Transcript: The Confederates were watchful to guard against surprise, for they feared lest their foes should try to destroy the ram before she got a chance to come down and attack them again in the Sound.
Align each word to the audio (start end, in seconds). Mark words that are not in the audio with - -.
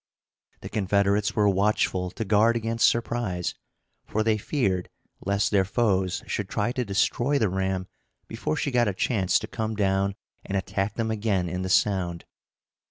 The 0.61 0.69
Confederates 0.69 1.35
were 1.35 1.47
watchful 1.47 2.09
to 2.09 2.25
guard 2.25 2.55
against 2.55 2.89
surprise, 2.89 3.53
for 4.07 4.23
they 4.23 4.35
feared 4.39 4.89
lest 5.23 5.51
their 5.51 5.63
foes 5.63 6.23
should 6.25 6.49
try 6.49 6.71
to 6.71 6.83
destroy 6.83 7.37
the 7.37 7.49
ram 7.49 7.85
before 8.27 8.55
she 8.55 8.71
got 8.71 8.87
a 8.87 8.95
chance 8.95 9.37
to 9.37 9.45
come 9.47 9.75
down 9.75 10.15
and 10.43 10.57
attack 10.57 10.95
them 10.95 11.11
again 11.11 11.47
in 11.47 11.61
the 11.61 11.69
Sound. 11.69 12.25